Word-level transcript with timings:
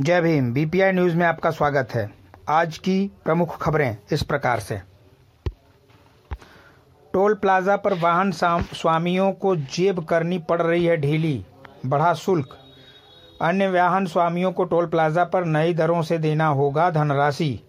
जय 0.00 0.20
Bhim. 0.20 0.52
BPI 0.52 0.92
news 0.92 1.16
में 1.16 1.26
आपका 1.26 1.50
स्वागत 1.50 1.88
है। 1.94 2.10
आज 2.48 2.78
की 2.78 3.10
प्रमुख 3.24 3.56
खबरें 3.62 3.96
इस 4.12 4.22
प्रकार 4.22 4.60
से। 4.60 4.80
टोल 7.12 7.34
प्लाजा 7.34 7.76
पर 7.76 7.94
वाहन 7.94 8.30
स्वामियों 8.32 9.32
को 9.32 9.56
जेब 9.56 10.04
करनी 10.04 10.38
पड़ 10.38 10.62
रही 10.62 10.84
है 10.86 10.96
ढीली। 10.96 11.46
बढ़ा 11.86 12.14
शुल्क। 12.14 12.58
अन्य 13.42 13.68
वाहन 13.68 14.06
स्वामियों 14.06 14.52
को 14.52 14.64
टोल 14.64 14.86
प्लाजा 14.86 15.24
पर 15.24 15.44
नई 15.44 15.74
दरों 15.74 16.02
से 16.02 16.18
देना 16.18 16.46
होगा 16.46 16.90
धनराशि। 16.90 17.60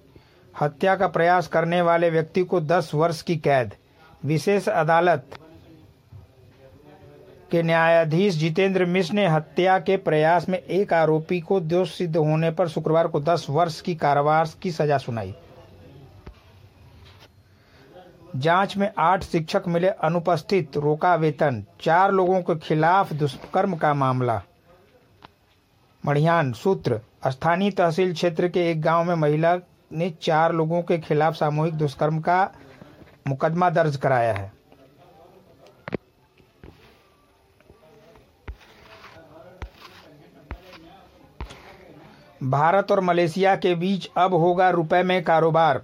हत्या 0.62 0.96
का 0.96 1.08
प्रयास 1.08 1.48
करने 1.48 1.82
वाले 1.82 2.10
व्यक्ति 2.10 2.44
को 2.44 2.62
10 2.62 2.92
वर्ष 2.96 3.22
की 3.22 3.38
कैद। 3.38 3.74
विशेष 4.26 4.70
अदालत 4.70 5.40
के 7.52 7.64
न्यायाधीश 7.64 8.36
जितेंद्र 8.36 8.86
मिश्र 8.86 9.14
ने 9.14 9.28
हत्या 9.28 9.80
के 9.80 9.98
प्रयास 9.98 10.50
में 10.50 10.58
एक 10.60 10.94
आरोपी 10.94 11.40
को 11.40 11.60
दोष 11.60 11.98
सिद्ध 11.98 12.18
होने 12.18 12.52
पर 12.52 12.68
शुक्रवार 12.68 13.08
को 13.08 13.22
10 13.22 13.46
वर्ष 13.50 13.82
की 13.82 13.96
कारावास 13.96 14.54
की 14.54 14.72
सजा 14.72 14.98
सुनाई। 14.98 15.36
जाँच 18.36 18.78
में 18.78 18.92
आठ 18.98 19.24
शिक्षक 19.24 19.64
मिले 19.68 19.88
अनुपस्थित, 19.88 20.78
रोका 20.78 21.16
वेतन, 21.16 21.64
चार 21.82 22.12
लोगों 22.12 22.42
के 22.42 22.56
खिलाफ 22.56 23.14
दुष्कर्म 23.14 23.76
का 23.76 23.94
मामला। 23.94 24.42
मढ़ियान 26.06 26.54
सूत्र, 26.54 27.00
स्थानीय 27.28 27.72
तहसील 27.72 28.14
क्षेत्र 28.14 28.48
के 28.48 28.72
एक 28.72 28.82
गाँव 28.82 29.04
में 29.04 29.16
महिला 29.16 29.58
ने 29.94 30.10
चार 30.22 30.54
लोगों 30.54 30.82
के 30.82 30.98
खिलाफ 30.98 31.36
सामूहिक 31.36 31.74
दुष्कर्म 31.74 32.20
का 32.20 32.52
मुकदमा 33.28 33.70
दर्ज 33.70 33.98
कराया 33.98 34.34
है। 34.34 34.57
भारत 42.44 42.92
और 42.92 43.00
मलेशिया 43.00 43.56
के 43.56 43.74
बीच 43.76 44.10
अब 44.18 44.34
होगा 44.34 44.70
रुपए 44.70 45.02
में 45.04 45.24
कारोबार। 45.24 45.82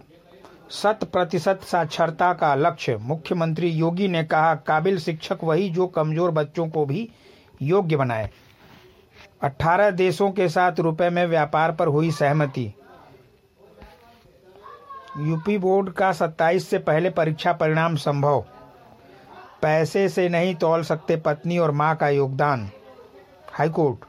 शत 0.71 0.99
प्रतिशत 1.03 1.61
साक्षरता 1.63 2.33
का 2.33 2.53
लक्ष्य, 2.55 2.97
मुख्यमंत्री 2.97 3.69
योगी 3.69 4.07
ने 4.07 4.23
कहा, 4.23 4.53
काबिल 4.55 4.99
शिक्षक 4.99 5.43
वही 5.43 5.69
जो 5.69 5.87
कमज़ोर 5.87 6.31
बच्चों 6.31 6.67
को 6.67 6.85
भी 6.85 7.09
योग्य 7.61 7.95
बनाए। 7.95 8.29
18 9.43 9.91
देशों 9.91 10.31
के 10.31 10.49
साथ 10.49 10.79
रुपए 10.79 11.09
में 11.09 11.25
व्यापार 11.25 11.71
पर 11.71 11.87
हुई 11.87 12.11
सहमति। 12.11 12.73
यूपी 15.17 15.57
बोर्ड 15.57 15.89
का 15.89 16.11
27 16.11 16.69
से 16.69 16.77
पहले 16.77 17.09
परीक्षा 17.09 17.53
परिणाम 17.53 17.95
संभव। 17.95 18.45
पैसे 19.61 20.07
से 20.09 20.29
नहीं 20.29 20.55
तोल 20.55 20.83
सकते 20.83 21.17
पत्नी 21.17 21.57
और 21.57 21.71
माँ 21.71 21.95
का 21.95 22.09
योगदान। 22.09 22.69
हाईकोर्ट 23.53 24.05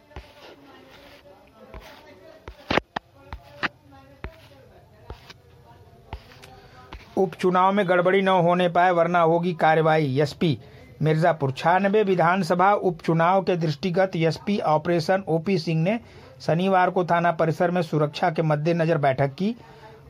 उपचुनाव 7.17 7.73
में 7.73 7.89
गड़बड़ी 7.89 8.23
न 8.23 8.29
होने 8.29 8.69
पाए, 8.69 8.91
वरना 8.91 9.21
होगी 9.21 9.53
कार्रवाई 9.55 10.19
एसपी 10.21 10.59
मिर्जापुर। 11.03 11.53
छियानबे 11.53 12.03
विधानसभा 12.03 12.73
उपचुनाव 12.73 13.43
के 13.43 13.57
दृष्टिगत 13.57 14.17
एसपी 14.17 14.59
ऑपरेशन 14.59 15.23
ओपी 15.29 15.59
सिंह 15.59 15.83
ने 15.83 15.99
शनिवार 16.41 16.91
को 16.91 17.05
थाना 17.05 17.33
परिसर 17.33 17.71
में 17.71 17.81
सुरक्षा 17.83 18.31
के 18.31 18.43
मद्देनजर 18.43 18.99
बैठक 18.99 19.35
की 19.35 19.55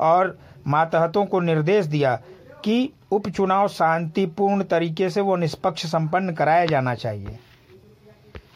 और 0.00 0.36
मातहतों 0.66 1.24
को 1.26 1.40
निर्देश 1.40 1.86
दिया 1.86 2.14
कि 2.64 2.92
उपचुनाव 3.12 3.68
शांतिपूर्ण 3.68 4.64
तरीके 4.64 5.08
से 5.10 5.20
वो 5.20 5.36
निष्पक्ष 5.36 5.86
संपन्न 5.86 6.32
कराया 6.34 6.66
जाना 6.66 6.94
चाहिए। 6.94 7.38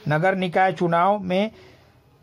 नगर 0.09 0.35
निकाय 0.35 0.73
चुनाव 0.73 1.19
में 1.19 1.51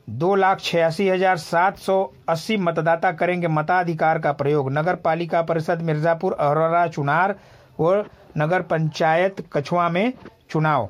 दो 0.08 0.34
लाख 0.36 0.59
छियासी 0.59 1.08
हज़ार 1.09 1.38
सात 1.38 1.78
सौ 1.78 1.95
अस्सी 2.30 2.58
मतदाता 2.58 3.11
करेंगे 3.14 3.48
मताधिकार 3.48 4.20
का 4.20 4.31
प्रयोग। 4.34 4.72
नगर 4.72 4.95
पालिका 4.97 5.42
परिषद 5.44 5.81
मिर्जापुर, 5.81 6.34
अरोरा 6.34 6.85
चुनार 6.88 7.35
और 7.79 8.09
नगर 8.38 8.62
पंचायत 8.63 9.46
कछुआ 9.53 9.88
में 9.90 10.13
चुनाव। 10.50 10.90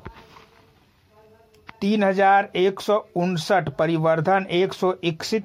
तीन 1.80 2.02
हज़ार 2.04 2.48
एक 2.56 2.80
सौ 2.80 2.96
उनसठ 3.16 3.68
परिवर्धन, 3.70 4.46
एक 4.50 4.72
सौ 4.72 4.94
इकसठ 5.04 5.42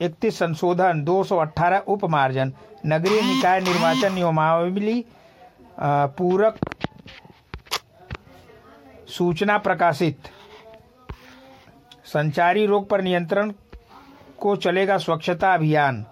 इकतीस 0.00 0.38
संशोधन, 0.38 1.02
दो 1.04 1.22
सौ 1.24 1.36
अठारह 1.38 1.82
उपमार्जन। 1.88 2.52
नगरीय 2.86 3.20
निकाय 3.24 3.60
निर्वाचन 3.60 4.12
नियमावली 4.14 5.04
पूरक 5.80 6.58
सूचना 9.08 9.58
प्रकाशित। 9.58 10.28
संचारी 12.04 12.66
रोग 12.66 12.88
पर 12.88 13.02
नियंत्रण 13.02 13.52
को 14.40 14.56
चलेगा 14.56 14.98
स्वच्छता 14.98 15.54
अभियान। 15.54 16.04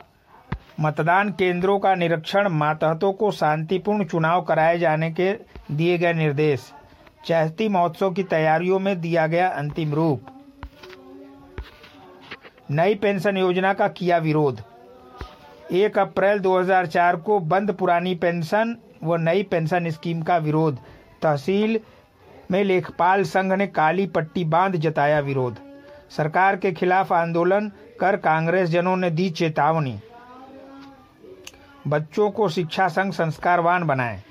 मतदान 0.81 1.31
केंद्रों 1.31 1.79
का 1.79 1.95
निरीक्षण, 1.95 2.49
मातहतों 2.49 3.13
को 3.13 3.31
शांतिपूर्ण 3.31 4.05
चुनाव 4.05 4.43
कराए 4.43 4.79
जाने 4.79 5.11
के 5.11 5.33
दिए 5.71 5.99
गए 5.99 6.13
निर्देश। 6.13 6.73
चहती 7.27 7.69
महोत्सव 7.69 8.11
की 8.11 8.23
तैयारियों 8.23 8.79
में 8.79 9.01
दिया 9.01 9.27
गया 9.27 9.49
अंतिम 9.49 9.95
रूप। 9.95 10.27
नई 12.71 12.95
पेंशन 12.95 13.37
योजना 13.37 13.73
का 13.73 13.89
किया 13.89 14.19
विरोध। 14.19 14.63
एक 15.73 15.99
अप्रैल 15.99 16.39
2004 16.39 17.17
को 17.17 17.39
बंद 17.39 17.73
पुरानी 17.73 18.15
पेंशन 18.15 18.77
व 19.05 19.17
नई 19.17 19.43
पेंशन 19.43 19.91
स्कीम 19.91 20.23
का 20.23 20.37
विरोध। 20.37 20.79
तहसील 21.23 21.81
में 22.51 22.65
लेखपाल 22.65 23.23
संघ 23.23 23.53
ने 23.53 23.67
काली 23.67 24.07
पट्टी 24.07 24.45
बाँध 24.45 24.77
जताया 24.77 25.21
विरोध। 25.21 25.72
सरकार 26.17 26.57
के 26.57 26.73
खिलाफ 26.73 27.13
आंदोलन 27.13 27.73
कर 28.01 28.17
कांग्रेस 28.17 28.69
जनों 28.69 28.97
ने 28.97 29.11
दी 29.11 29.31
चेतावनी। 29.31 30.01
बच्चों 31.89 32.31
को 32.31 32.49
शिक्षा 32.49 32.89
संघ 32.89 33.13
संस्कारवान 33.13 33.85
बनाए। 33.85 34.23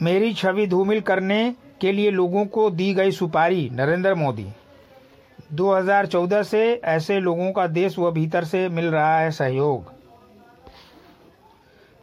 मेरी 0.00 0.34
छवि 0.34 0.66
धूमिल 0.66 1.00
करने 1.00 1.54
के 1.80 1.92
लिए 1.92 2.10
लोगों 2.10 2.46
को 2.46 2.70
दी 2.70 2.94
गई 2.94 3.10
सुपारी, 3.10 3.70
नरेंद्र 3.72 4.14
मोदी। 4.14 4.46
2014 5.52 6.42
से 6.42 6.80
ऐसे 6.84 7.20
लोगों 7.20 7.52
का 7.52 7.66
देश 7.66 7.98
व 7.98 8.10
भीतर 8.10 8.44
से 8.44 8.68
मिल 8.68 8.84
रहा 8.84 9.18
है 9.18 9.30
सहयोग। 9.30 9.92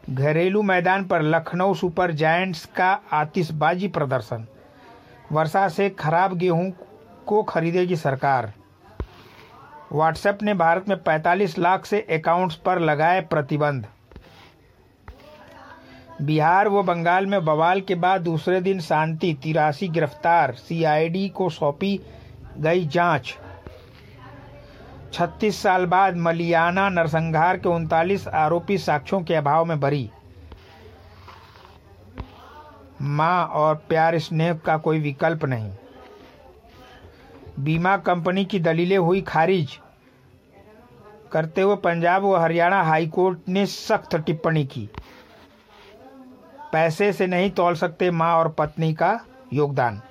घरेलू 0.09 0.61
मैदान 0.61 1.05
पर 1.05 1.21
लखनऊ 1.21 1.73
सुपर 1.73 2.11
जायंट्स 2.11 2.65
का 2.65 3.01
आतिशबाजी 3.11 3.87
प्रदर्शन। 3.87 4.47
वर्षा 5.31 5.67
से 5.69 5.89
खराब 5.89 6.33
गेहूँ 6.33 6.71
को 7.29 7.41
खरीदेगी 7.43 7.95
सरकार। 7.95 8.51
व्हाट्सएप 9.91 10.43
ने 10.43 10.53
भारत 10.53 10.89
में 10.89 10.95
45 11.03 11.57
लाख 11.59 11.85
से 11.85 12.01
अकाउंट्स 12.11 12.55
पर 12.55 12.79
लगाए 12.79 13.21
प्रतिबंध। 13.21 13.87
बिहार 16.21 16.67
व 16.69 16.81
बंगाल 16.83 17.25
में 17.25 17.43
बवाल 17.45 17.81
के 17.81 17.95
बाद 17.95 18.21
दूसरे 18.21 18.61
दिन 18.61 18.79
शांति, 18.79 19.33
तिरासी 19.43 19.87
गिरफ़्तार 19.87 20.53
सीआईडी 20.53 21.27
को 21.29 21.49
सौंपी 21.49 21.99
गई 22.57 22.87
जाँच। 22.87 23.35
36 25.13 25.61
साल 25.61 25.85
बाद 25.85 26.17
मलियाना 26.17 26.89
नरसंहार 26.89 27.57
के 27.57 27.69
उनतालीस 27.69 28.27
आरोपी 28.27 28.77
साक्ष्यों 28.77 29.21
के 29.21 29.35
अभाव 29.35 29.65
में 29.65 29.79
बरी 29.79 30.09
माँ 33.01 33.45
और 33.45 33.75
प्यार 33.89 34.19
स्नेह 34.19 34.53
का 34.55 34.77
कोई 34.77 34.99
विकल्प 34.99 35.45
नहीं। 35.45 35.71
बीमा 37.59 37.95
कंपनी 37.97 38.45
की 38.45 38.59
दलीलें 38.59 38.97
हुई 38.97 39.21
खारिज। 39.21 39.79
करते 41.31 41.61
हुए 41.61 41.75
पंजाब 41.75 42.23
व 42.23 42.35
हरियाणा 42.35 42.81
हाईकोर्ट 42.83 43.49
ने 43.49 43.65
सख्त 43.65 44.15
टिप्पणी 44.15 44.65
की। 44.65 44.89
पैसे 46.73 47.11
से 47.13 47.27
नहीं 47.27 47.49
तोल 47.51 47.75
सकते 47.75 48.11
माँ 48.11 48.33
और 48.35 48.49
पत्नी 48.49 48.93
का 48.93 49.19
योगदान। 49.53 50.01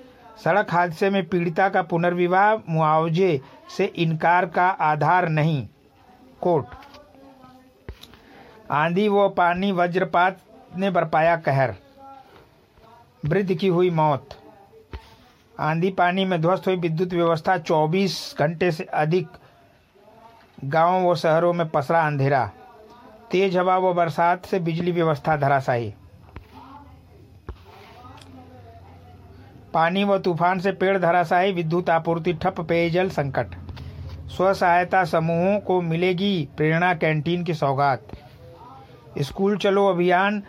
सड़क 0.45 0.73
हादसे 0.73 1.11
में 1.11 1.25
पीड़िता 1.29 1.69
का 1.69 1.83
पुनर्विवाह, 1.83 2.55
मुआवजे 2.69 3.41
से 3.77 3.85
इनकार 3.85 4.47
का 4.47 4.69
आधार 4.69 5.29
नहीं, 5.29 5.67
कोर्ट। 6.41 6.67
आंधी 8.71 9.09
व 9.09 9.29
पानी 9.29 9.73
वज्रपात 9.73 10.41
ने 10.77 10.91
बरपाया 10.91 11.37
कहर। 11.37 11.75
वृद्ध 13.25 13.55
की 13.55 13.69
हुई 13.69 13.91
मौत। 13.91 14.38
आंधी 15.59 15.91
पानी 15.91 16.25
में 16.25 16.41
ध्वस्त 16.41 16.67
हुई 16.67 16.77
विद्युत 16.77 17.13
व्यवस्था 17.13 17.57
24 17.59 18.35
घंटे 18.39 18.71
से 18.73 18.85
अधिक 18.85 19.29
गाँवों 20.65 21.11
व 21.11 21.15
शहरों 21.15 21.53
में 21.53 21.69
पसरा 21.69 22.01
अंधेरा। 22.07 22.45
तेज 23.31 23.57
हवा 23.57 23.77
व 23.79 23.93
बरसात 23.95 24.47
से 24.47 24.59
बिजली 24.59 24.93
व्यवस्था 24.93 25.37
धराशायी। 25.37 25.93
पानी 29.75 30.05
व 30.05 30.19
तूफ़ान 30.19 30.61
से 30.61 30.73
पेड़ 30.73 30.99
धराशायी, 30.99 31.53
विद्युत 31.53 31.91
आपूर्ति 31.91 32.33
ठप 32.33 32.61
पेयजल 32.61 33.09
संकट। 33.09 33.55
स्व 34.29 34.53
सहायता 34.55 35.05
समूहों 35.05 35.59
को 35.61 35.81
मिलेगी 35.81 36.49
प्रेरणा 36.57 36.93
कैंटीन 36.95 37.43
की 37.45 37.55
सौगात। 37.55 38.07
स्कूल 39.19 39.57
चलो 39.57 39.87
अभियान 39.87 40.43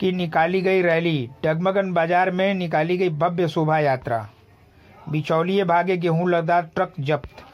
की 0.00 0.12
निकाली 0.12 0.60
गई 0.60 0.82
रैली, 0.82 1.28
डगमगन 1.44 1.92
बाज़ार 1.92 2.30
में 2.30 2.52
निकाली 2.54 2.96
गई 2.96 3.08
भव्य 3.10 3.48
शोभा 3.48 3.78
यात्रा। 3.78 4.28
बिचौलिए 5.10 5.64
भागे 5.64 5.96
गेहूँ 5.96 6.28
लदा 6.30 6.60
ट्रक 6.60 6.92
जब्त। 7.00 7.44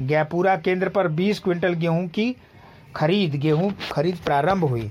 गैपुरा 0.00 0.56
केंद्र 0.56 0.88
पर 0.88 1.08
20 1.08 1.40
क्विंटल 1.40 1.74
गेहूँ 1.74 2.06
की 2.08 2.34
खरीद, 2.96 3.34
गेहूँ 3.36 3.72
खरीद 3.92 4.16
प्रारंभ 4.16 4.64
हुई। 4.64 4.90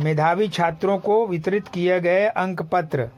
मेधावी 0.00 0.48
छात्रों 0.48 0.98
को 0.98 1.26
वितरित 1.26 1.68
किए 1.68 2.00
गए 2.00 2.26
अंक 2.26 2.62
पत्र 2.62 3.08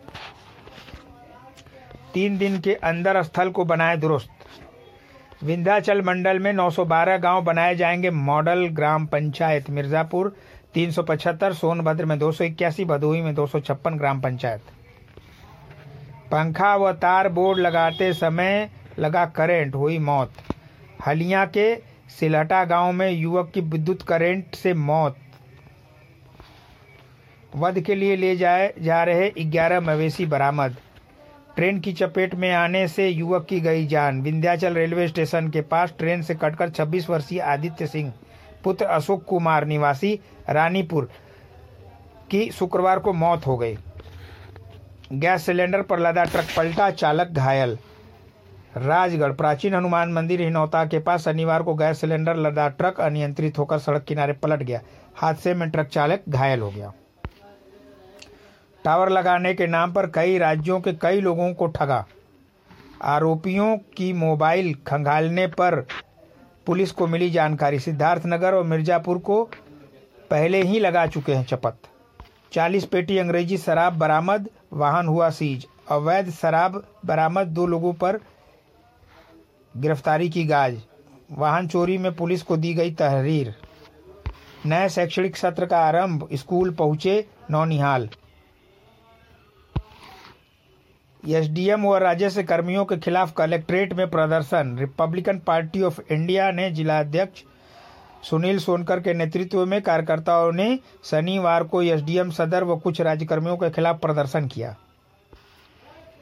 तीन 2.15 2.39
दिन 2.39 2.59
के 2.61 2.75
अंदर 2.75 3.23
स्थल 3.23 3.50
को 3.50 3.65
बनाए 3.65 3.97
दुरुस्त। 3.97 4.31
विंध्याचल 5.45 6.03
मंडल 6.03 6.39
में 6.39 6.53
912 6.53 7.17
गाँव 7.17 7.43
बनाए 7.45 7.75
जाएँगे 7.75 8.11
मॉडल 8.11 8.67
ग्राम 8.67 9.06
पंचायत। 9.06 9.71
मिर्जापुर 9.71 10.35
375 10.75 11.53
सोनभद्र 11.53 12.05
में 12.05 12.19
दो 12.19 12.31
भदोही 12.85 13.23
में 13.23 13.35
दो 13.35 13.47
सौ 13.47 13.61
छप्पन 13.61 13.99
ग्राम 13.99 14.21
पंचायत। 14.21 14.62
पंखा 16.30 16.75
व 16.76 16.92
तार 16.92 17.28
बोर्ड 17.28 17.58
लगाते 17.58 18.12
समय 18.12 18.70
लगा 18.98 19.25
करंट, 19.26 19.75
हुई 19.75 19.98
मौत। 19.98 20.32
हलिया 21.06 21.44
के 21.46 21.75
सिलहटा 22.10 22.64
गाँव 22.64 22.92
में 22.92 23.10
युवक 23.10 23.50
की 23.54 23.60
विद्युत 23.60 24.02
करंट 24.02 24.54
से 24.54 24.75
मौत। 24.75 25.16
वध 27.56 27.80
के 27.80 27.94
लिए 27.94 28.16
ले 28.16 28.36
जाए, 28.36 28.72
जा 28.78 29.02
रहे 29.04 29.30
11 29.38 29.80
मवेशी 29.80 30.26
बरामद। 30.26 30.76
ट्रेन 31.56 31.80
की 31.80 31.92
चपेट 31.92 32.34
में 32.34 32.50
आने 32.52 32.86
से 32.88 33.08
युवक 33.08 33.46
की 33.46 33.60
गई 33.60 33.86
जान। 33.86 34.20
विंध्याचल 34.22 34.75
रेलवे 34.75 35.08
स्टेशन 35.08 35.48
के 35.48 35.60
पास 35.60 35.94
ट्रेन 35.98 36.22
से 36.22 36.34
कटकर 36.34 36.70
26 36.70 37.08
वर्षीय 37.10 37.40
आदित्य 37.40 37.86
सिंह, 37.86 38.12
पुत्र 38.64 38.84
अशोक 38.84 39.25
कुमार 39.25 39.64
निवासी 39.64 40.19
रानीपुर 40.50 41.10
की 42.30 42.50
शुक्रवार 42.50 42.98
को 42.98 43.12
मौत 43.12 43.46
हो 43.46 43.56
गई। 43.56 43.76
गैस 45.12 45.46
सिलेंडर 45.46 45.82
पर 45.82 45.99
लदा 45.99 46.25
ट्रक 46.25 46.46
पलटा, 46.56 46.90
चालक 46.90 47.28
घायल। 47.28 47.78
राजगढ़, 48.76 49.32
प्राचीन 49.32 49.75
हनुमान 49.75 50.12
मंदिर 50.12 50.40
हिनौता 50.40 50.84
के 50.84 50.99
पास 50.99 51.25
शनिवार 51.25 51.62
को 51.62 51.75
गैस 51.75 52.00
सिलेंडर, 52.00 52.37
लदा 52.37 52.69
ट्रक 52.69 53.00
अनियंत्रित 53.00 53.58
होकर 53.58 53.78
सड़क 53.78 54.05
किनारे 54.05 54.32
पलट 54.32 54.62
गया। 54.62 54.81
हादसे 55.16 55.55
में 55.55 55.70
ट्रक 55.70 55.87
चालक 55.87 56.22
घायल 56.28 56.60
हो 56.60 56.70
गया। 56.70 56.93
टावर 58.84 59.08
लगाने 59.08 59.55
के 59.55 59.66
नाम 59.66 59.93
पर 59.93 60.06
कई 60.06 60.38
राज्यों 60.38 60.81
के 60.81 60.93
कई 60.93 61.20
लोगों 61.20 61.54
को 61.54 61.66
ठगा। 61.66 62.06
आरोपियों 63.02 63.76
की 63.96 64.12
मोबाइल 64.12 64.75
खंगालने 64.87 65.46
पर 65.46 65.87
पुलिस 66.66 66.93
को 66.93 67.06
मिली 67.06 67.31
जानकारी। 67.31 67.78
सिद्धार्थनगर 67.78 68.54
और 68.54 68.64
मिर्जापुर 68.64 69.19
को 69.19 69.44
पहले 70.31 70.62
ही 70.62 70.81
लगा 70.81 71.06
चुके 71.06 71.34
हैं 71.34 71.44
चपत। 71.44 71.78
40 72.53 72.85
पेटी 72.85 73.19
अंग्रेज़ी 73.19 73.59
शराब 73.59 73.99
बरामद, 73.99 74.49
वाहन 74.73 75.06
हुआ 75.06 75.31
सीज। 75.31 75.67
अवैध 75.91 76.31
शराब 76.31 76.83
बरामद, 77.06 77.47
दो 77.47 77.67
लोगों 77.67 77.93
पर 77.93 78.21
गिरफ्तारी 79.77 80.29
की 80.31 80.45
गाज। 80.45 80.81
वाहन 81.33 81.69
चोरी 81.69 81.99
में 81.99 82.15
पुलिस 82.17 82.43
को 82.43 82.56
दी 82.56 82.75
गई 82.75 82.91
तहरीर। 82.91 83.55
नए 84.67 84.89
शैक्षणिक 84.89 85.37
सत्र 85.37 85.67
का 85.67 85.79
आरंभ, 85.79 86.29
स्कूल 86.33 86.71
पहुँचे 86.71 87.25
नौनिहाल। 87.50 88.09
एसडीएम 91.29 91.87
व 91.87 91.97
राजस्व 91.97 92.43
कर्मियों 92.43 92.85
के 92.85 92.97
खिलाफ 92.97 93.33
कलेक्ट्रेट 93.33 93.93
में 93.93 94.11
प्रदर्शन। 94.11 94.77
रिपब्लिकन 94.79 95.39
पार्टी 95.39 95.83
ऑफ़ 95.83 96.00
इंडिया 96.11 96.50
ने 96.50 96.71
जिलाध्यक्ष 96.71 97.43
सुनील 98.23 98.59
सोनकर 98.59 99.00
के 99.00 99.15
नेतृत्व 99.15 99.65
में 99.67 99.81
कार्यकर्ताओं 99.82 100.53
ने 100.53 100.79
शनिवार 101.05 101.65
को 101.65 101.82
एसडीएम 101.82 102.31
सदर 102.31 102.65
व 102.65 102.76
कुछ 102.76 103.00
राज्यकर्मियों 103.00 103.56
के 103.56 103.70
खिलाफ 103.70 104.00
प्रदर्शन 104.00 104.47
किया। 104.47 104.75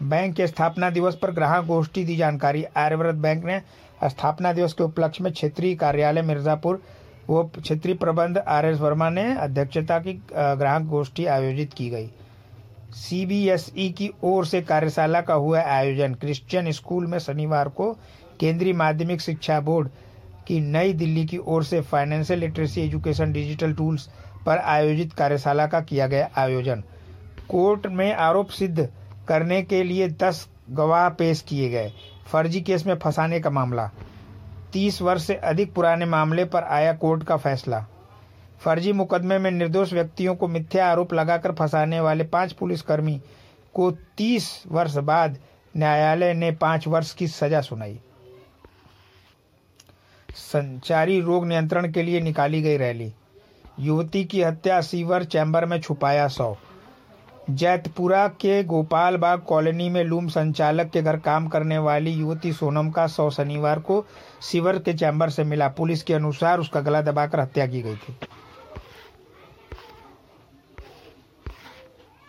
बैंक 0.03 0.35
के 0.37 0.47
स्थापना 0.47 0.91
दिवस 0.91 1.17
पर 1.17 1.31
ग्राहक 1.31 1.65
गोष्ठी 1.65 2.05
दी 2.05 2.17
जानकारी। 2.17 2.65
आर्यव्रत 2.77 3.15
बैंक 3.15 3.45
ने 3.45 3.61
स्थापना 4.05 4.53
दिवस 4.53 4.73
के 4.73 4.85
उपलक्ष्य 4.85 5.25
में 5.25 5.33
क्षेत्रीय 5.33 5.75
कार्यालय 5.75 6.23
मिर्जापुर 6.23 6.83
व 7.31 7.43
क्षेत्रीय 7.57 7.95
प्रबंध 7.95 8.39
आर 8.39 8.67
एस 8.67 8.79
वर्मा 8.81 9.09
ने 9.11 9.25
अध्यक्षता 9.35 9.99
की 9.99 10.13
ग्राहक 10.33 10.83
गोष्ठी 10.83 11.27
आयोजित 11.27 11.73
की 11.75 11.89
गई। 11.91 12.11
सीबीएसई 12.95 13.89
की 13.91 14.11
ओर 14.25 14.47
से 14.47 14.61
कार्यशाला 14.63 15.21
का 15.21 15.35
हुआ 15.35 15.63
आयोजन। 15.63 16.15
क्रिश्चियन 16.15 16.71
स्कूल 16.73 17.07
में 17.07 17.19
शनिवार 17.19 17.69
को 17.69 17.93
केंद्रीय 18.41 18.73
माध्यमिक 18.73 19.21
शिक्षा 19.21 19.61
बोर्ड 19.61 19.89
की 20.49 20.61
नई 20.61 20.93
दिल्ली 20.93 21.27
की 21.27 21.39
ओर 21.39 21.65
से 21.65 21.81
financial 21.81 22.41
literacy 22.41 22.81
education 22.81 23.33
digital 23.33 23.73
tools 23.73 24.09
पर 24.47 24.59
आयोजित 24.59 25.13
कार्यशाला 25.13 25.67
का 25.67 25.81
किया 25.81 26.07
गया 26.07 26.31
आयोजन। 26.37 26.83
कोर्ट 27.49 27.87
में 27.87 28.13
आरोप 28.15 28.49
सिद्ध 28.49 28.89
करने 29.29 29.63
के 29.63 29.83
लिए 29.83 30.09
दस 30.09 30.49
गवाह 30.71 31.09
पेश 31.09 31.41
किए 31.41 31.69
गए। 31.69 31.93
फर्जी 32.27 32.61
केस 32.61 32.87
में 32.87 32.95
फंसाने 32.95 33.41
का 33.41 33.51
मामला। 33.51 33.91
तीस 34.73 35.03
वर्ष 35.03 35.27
से 35.27 35.35
अधिक 35.35 35.75
पुराने 35.75 36.05
मामले 36.05 36.45
पर 36.45 36.63
आया 36.63 36.93
कोर्ट 36.93 37.23
का 37.23 37.37
फैसला। 37.37 37.87
फर्जी 38.61 38.93
मुकदमे 38.93 39.39
में 39.39 39.51
निर्दोष 39.51 39.93
व्यक्तियों 39.93 40.35
को 40.35 40.49
मिथ्या 40.49 40.87
आरोप 40.91 41.15
लगाकर 41.15 41.53
फंसाने 41.53 42.01
वाले 42.01 42.25
पाँच 42.25 42.53
पुलिसकर्मी 42.53 43.21
को 43.75 43.91
तीस 43.91 44.63
वर्ष 44.69 44.97
बाद 44.97 45.39
न्यायालय 45.77 46.35
ने 46.35 46.51
पाँच 46.51 46.87
वर्ष 46.87 47.13
की 47.15 47.29
सजा 47.29 47.61
सुनाई। 47.61 48.01
संचारी 50.37 51.21
रोग 51.21 51.47
नियंत्रण 51.47 51.93
के 51.93 52.03
लिए 52.03 52.21
निकाली 52.21 52.63
गई 52.63 52.77
रैली। 52.77 53.13
युवती 53.81 54.25
की 54.25 54.43
हत्या, 54.43 54.81
सीवर 54.81 55.25
चैम्बर 55.25 55.65
में 55.67 55.81
छुपाया 55.81 56.29
सौ। 56.29 56.57
जैतपुरा 57.51 58.29
के 58.29 58.63
गोपाल 58.65 59.17
बाग 59.17 59.41
कॉलोनी 59.41 59.89
में 59.89 60.05
लूम 60.05 60.29
संचालक 60.29 60.91
के 60.91 61.03
घर 61.03 61.17
काम 61.17 61.47
करने 61.49 61.79
वाली 61.79 62.11
युवती 62.11 62.53
सोनम 62.53 62.91
का 62.91 63.07
सौ 63.07 63.31
शनिवार 63.31 63.79
को 63.79 64.05
सीवर 64.41 64.79
के 64.79 64.95
चैम्बर 64.95 65.31
से 65.31 65.45
मिला। 65.45 65.69
पुलिस 65.69 66.03
के 66.03 66.15
अनुसार 66.15 66.61
उसका 66.61 66.81
गला 66.81 67.03
दबाकर 67.03 67.41
हत्या 67.41 67.67
की 67.67 67.83
गई 67.83 67.97
थी। 67.97 68.17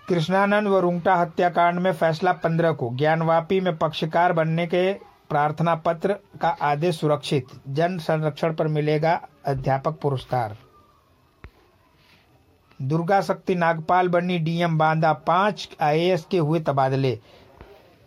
कृष्णानंद 0.07 0.67
व 0.67 0.79
रुंगटा 0.79 1.15
हत्याकांड 1.15 1.79
में 1.79 1.91
फैसला 1.93 2.31
पंद्रह 2.33 2.71
को। 2.71 2.89
ज्ञानवापी 2.93 3.59
में 3.59 3.77
पक्षकार 3.77 4.33
बनने 4.33 4.67
के 4.67 4.93
प्रार्थना 5.29 5.75
पत्र 5.75 6.13
का 6.41 6.49
आदेश 6.49 6.99
सुरक्षित। 6.99 7.47
जन 7.67 7.97
संरक्षण 7.97 8.53
पर 8.53 8.67
मिलेगा 8.67 9.19
अध्यापक 9.45 9.99
पुरस्कार। 10.01 10.57
दुर्गा 12.79 13.19
शक्ति 13.21 13.55
नागपाल 13.55 14.07
बनी 14.07 14.37
डीएम 14.39 14.77
बांदा 14.77 15.13
पाँच 15.27 15.69
आईएएस 15.81 16.25
के 16.31 16.37
हुए 16.37 16.59
तबादले। 16.59 17.19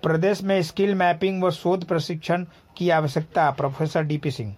प्रदेश 0.02 0.42
में 0.42 0.60
स्किल 0.62 0.94
मैपिंग 0.94 1.42
व 1.44 1.50
शोध 1.50 1.84
प्रशिक्षण 1.84 2.44
की 2.76 2.90
आवश्यकता, 2.90 3.50
professor 3.50 4.02
D P 4.02 4.30
Singh. 4.30 4.54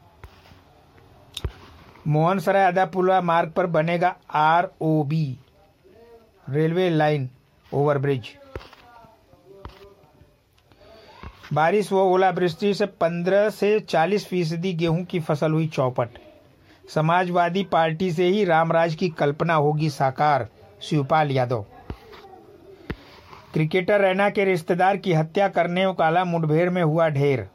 Mohan 2.08 2.38
Sarai 2.38 2.64
Adapula 2.64 3.20
मार्ग 3.20 3.50
पर 3.50 3.66
बनेगा 3.66 4.14
R 4.30 4.68
O 4.80 5.02
B 5.02 5.38
railway 6.48 6.88
line 6.90 7.28
overbridge. 7.72 8.36
बारिश 11.52 11.92
व 11.92 11.96
ओलावृष्टि 11.96 12.72
से 12.74 12.86
15 13.00 13.48
से 13.50 13.78
40 13.80 14.24
फ़ीसदी 14.26 14.72
गेहूँ 14.72 15.04
की 15.04 15.20
फ़सल 15.20 15.52
हुई 15.52 15.66
चौपट। 15.68 16.08
समाजवादी 16.94 17.64
पार्टी 17.64 18.10
से 18.12 18.24
ही 18.24 18.44
रामराज 18.44 18.94
की 18.94 19.08
कल्पना 19.08 19.54
होगी 19.54 19.90
साकार, 19.90 20.48
शिवपाल 20.82 21.30
यादव। 21.30 21.64
क्रिकेटर 23.52 24.00
रैना 24.00 24.30
के 24.30 24.44
रिश्तेदार 24.44 24.96
की 24.96 25.12
हत्या 25.12 25.48
करने 25.48 25.84
काला 25.94 26.24
मुठभेड़ 26.24 26.70
में 26.70 26.82
हुआ 26.82 27.08
ढेर। 27.08 27.48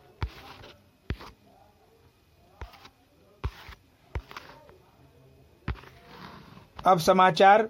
अब 6.86 7.00
समाचार 7.00 7.70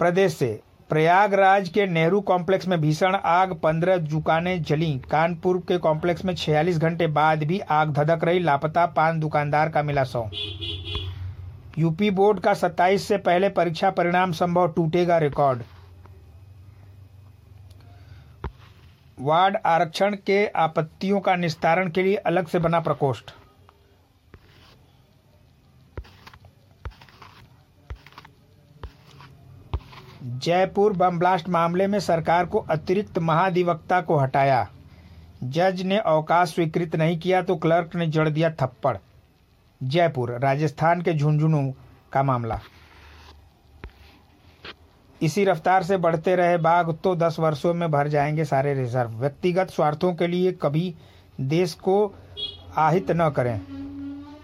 प्रदेश 0.00 0.34
से। 0.34 0.60
प्रयागराज 0.90 1.68
के 1.68 1.86
नेहरू 1.86 2.20
कॉम्प्लेक्स 2.20 2.68
में 2.68 2.80
भीषण 2.80 3.14
आग, 3.14 3.52
पंद्रह 3.54 3.96
दुकानें 3.96 4.62
जली। 4.62 4.90
कानपुर 5.10 5.58
के 5.58 5.78
कॉम्प्लेक्स 5.78 6.24
में 6.24 6.34
46 6.34 6.78
घंटे 6.78 7.06
बाद 7.06 7.44
भी 7.44 7.58
आग 7.60 7.92
धधक 7.92 8.24
रही। 8.24 8.38
लापता 8.38 8.86
पान 8.86 9.20
दुकानदार 9.20 9.68
का 9.68 9.82
मिला 9.82 10.04
सौ। 10.04 10.28
यूपी 11.78 12.10
बोर्ड 12.10 12.40
का 12.40 12.54
27 12.54 13.08
से 13.08 13.18
पहले 13.18 13.48
परीक्षा 13.48 13.90
परिणाम 13.90 14.32
संभव 14.32 14.68
टूटेगा 14.68 15.18
रिकॉर्ड। 15.18 15.62
वार्ड 19.18 19.56
आरक्षण 19.66 20.16
के 20.26 20.46
आपत्तियों 20.46 21.20
का 21.20 21.36
निस्तारण 21.36 21.90
के 21.90 22.02
लिए 22.02 22.16
अलग 22.16 22.46
से 22.46 22.58
बना 22.58 22.80
प्रकोष्ठ। 22.80 23.30
जयपुर 30.24 30.92
बम 30.92 31.18
ब्लास्ट 31.18 31.48
मामले 31.48 31.86
में 31.86 32.00
सरकार 32.00 32.46
को 32.46 32.58
अतिरिक्त 32.58 33.18
महाधिवक्ता 33.18 34.00
को 34.00 34.16
हटाया। 34.16 34.68
जज 35.44 35.82
ने 35.82 35.98
अवकाश 35.98 36.54
स्वीकृत 36.54 36.96
नहीं 36.96 37.18
किया 37.18 37.42
तो 37.42 37.56
क्लर्क 37.56 37.96
ने 37.96 38.06
जड़ 38.06 38.28
दिया 38.28 38.50
थप्पड़। 38.50 38.96
जयपुर, 39.82 40.30
राजस्थान 40.30 41.02
के 41.02 41.14
झुंझुनू 41.14 41.74
का 42.12 42.22
मामला। 42.22 42.60
इसी 45.22 45.44
रफ्तार 45.44 45.82
से 45.82 45.96
बढ़ते 45.96 46.36
रहे 46.36 46.56
बाघ 46.56 46.94
तो 46.94 47.14
दस 47.16 47.36
वर्षों 47.38 47.74
में 47.74 47.90
भर 47.90 48.08
जाएँगे 48.08 48.44
सारे 48.44 48.74
रिज़र्व। 48.74 49.10
व्यक्तिगत 49.10 49.70
स्वार्थों 49.70 50.14
के 50.14 50.26
लिए 50.26 50.52
कभी 50.52 50.94
देश 51.40 51.74
को 51.74 52.14
आहित 52.76 53.10
न 53.10 53.30
करें। 53.30 53.60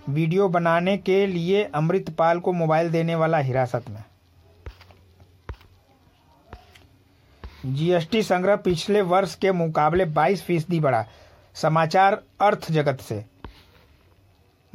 वीडियो 0.09 0.49
बनाने 0.49 0.97
के 0.99 1.27
लिए 1.27 1.65
अमृतपाल 1.65 2.41
को 2.41 2.53
मोबाइल 2.53 2.91
देने 2.91 3.15
वाला 3.15 3.39
हिरासत 3.39 3.91
में। 3.91 4.05
जीएसटी 7.67 8.23
संग्रह 8.23 8.57
पिछले 8.57 9.03
वर्ष 9.03 9.35
के 9.35 9.53
मुकाबले 9.53 10.05
22 10.05 10.43
फ़ीसदी 10.43 10.81
बढ़ा। 10.81 11.07
समाचार 11.55 12.23
अर्थ 12.41 12.73
जगत 12.73 13.01
से। 13.01 13.25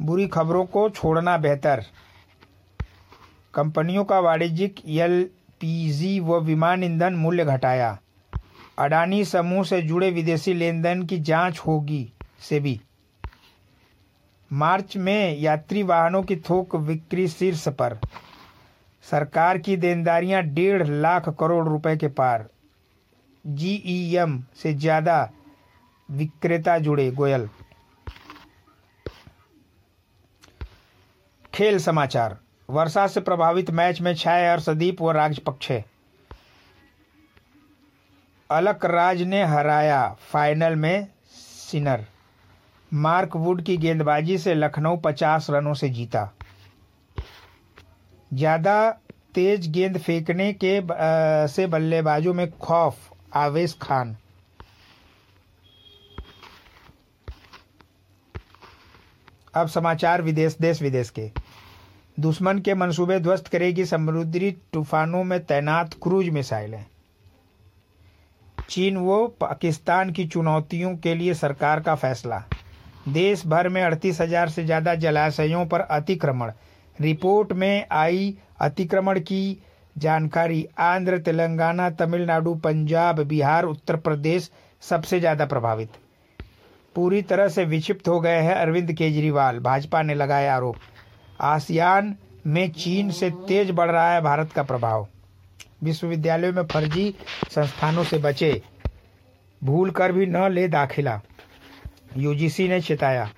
बुरी 0.02 0.28
खबरों 0.28 0.64
को 0.64 0.90
छोड़ना 0.90 1.36
बेहतर। 1.38 1.84
कंपनियों 3.54 4.04
का 4.04 4.20
वाणिज्यिक 4.20 4.88
एलपीजी 4.88 6.20
व 6.20 6.40
विमान 6.40 6.84
ईंधन 6.84 7.14
मूल्य 7.14 7.44
घटाया। 7.44 7.98
अडानी 8.78 9.24
समूह 9.24 9.64
से 9.64 9.82
जुड़े 9.82 10.10
विदेशी 10.10 10.54
लेन 10.54 10.82
देन 10.82 11.06
की 11.06 11.18
जाँच 11.18 11.58
होगी 11.58 12.12
से 12.40 12.60
भी। 12.60 12.80
मार्च 14.52 14.96
में 14.96 15.38
यात्री 15.38 15.82
वाहनों 15.82 16.22
की 16.22 16.36
थोक 16.36 16.76
बिक्री 16.76 17.28
शीर्ष 17.28 17.68
पर। 17.68 17.98
सरकार 19.10 19.58
की 19.58 19.76
देनदारियाँ 19.76 20.42
डेढ़ 20.42 20.86
लाख 20.88 21.28
करोड़ 21.28 21.68
रुपए 21.68 21.96
के 21.96 22.08
पार। 22.08 22.48
जीईएम 23.46 24.42
से 24.62 24.72
ज़्यादा 24.74 25.28
विक्रेता 26.08 26.78
जुड़े 26.78 27.10
गोयल। 27.10 27.48
खेल 31.54 31.78
समाचार। 31.78 32.36
वर्षा 32.68 33.06
से 33.06 33.20
प्रभावित 33.20 33.70
मैच 33.70 34.00
में 34.00 34.14
छाए 34.14 34.46
अर्शदीप 34.46 35.02
व 35.02 35.10
राजपक्षे। 35.10 35.84
अलक 38.50 38.84
राज 38.84 39.22
ने 39.22 39.42
हराया 39.44 40.08
फाइनल 40.32 40.74
में 40.74 41.06
सिनर। 41.30 42.04
मार्क 42.92 43.36
वुड 43.36 43.62
की 43.62 43.76
गेंदबाजी 43.76 44.38
से 44.38 44.54
लखनऊ 44.54 44.96
50 44.96 45.46
रनों 45.50 45.74
से 45.74 45.88
जीता। 45.88 46.30
ज़्यादा 48.30 48.90
तेज 49.34 49.70
गेंद 49.70 49.98
फेंकने 49.98 50.52
के 50.64 50.80
से 51.48 51.66
बल्लेबाजों 51.66 52.34
में 52.34 52.50
खौफ 52.50 53.10
आवेश 53.36 53.76
खान। 53.82 54.16
अब 59.54 59.68
समाचार 59.68 60.22
विदेश, 60.22 60.56
देश 60.60 60.82
विदेश 60.82 61.10
के। 61.10 61.30
दुश्मन 62.18 62.58
के 62.58 62.74
मंसूबे 62.74 63.18
ध्वस्त 63.20 63.48
करेगी 63.48 63.84
समुद्री 63.86 64.50
तूफानों 64.72 65.22
में 65.24 65.38
तैनात 65.44 65.94
क्रूज 66.02 66.28
मिसाइलें। 66.28 66.84
चीन 68.68 68.96
व 68.96 69.26
पाकिस्तान 69.40 70.10
की 70.12 70.26
चुनौतियों 70.26 70.96
के 70.96 71.14
लिए 71.14 71.34
सरकार 71.34 71.80
का 71.80 71.94
फैसला। 71.94 72.42
देश 73.08 73.46
भर 73.46 73.68
में 73.68 73.82
अड़तीस 73.82 74.20
हज़ार 74.20 74.48
से 74.48 74.64
ज़्यादा 74.64 74.94
जलाशयों 74.96 75.66
पर 75.66 75.80
अतिक्रमण। 75.80 76.52
रिपोर्ट 76.96 77.52
में 77.52 77.86
आई 77.92 78.36
अतिक्रमण 78.60 79.20
की 79.20 79.58
जानकारी। 79.96 80.66
आंध्र, 80.78 81.18
तेलंगाना, 81.18 81.88
तमिलनाडु, 81.90 82.54
पंजाब, 82.54 83.20
बिहार, 83.20 83.64
उत्तर 83.64 83.96
प्रदेश 83.96 84.50
सबसे 84.82 85.20
ज़्यादा 85.20 85.46
प्रभावित। 85.46 85.90
पूरी 86.96 87.22
तरह 87.22 87.48
से 87.48 87.64
विक्षिप्त 87.64 88.08
हो 88.08 88.20
गए 88.20 88.40
हैं 88.40 88.54
अरविंद 88.54 88.92
केजरीवाल। 88.92 89.58
भाजपा 89.58 90.02
ने 90.02 90.14
लगाया 90.14 90.54
आरोप। 90.56 90.76
आसियान 91.40 92.14
में 92.46 92.70
चीन 92.72 93.10
से 93.10 93.30
तेज 93.48 93.70
बढ़ 93.70 93.90
रहा 93.90 94.12
है 94.12 94.20
भारत 94.20 94.52
का 94.52 94.62
प्रभाव। 94.62 95.06
विश्वविद्यालयों 95.82 96.52
में 96.52 96.66
फर्जी 96.66 97.14
संस्थानों 97.50 98.04
से 98.04 98.18
बचे। 98.18 98.60
भूल 99.62 99.90
कर 99.90 100.12
भी 100.12 100.26
न 100.26 100.48
ले 100.52 100.66
दाखिला। 100.68 101.20
यूजीसी 102.16 102.68
ने 102.68 102.80
चेताया। 102.80 103.28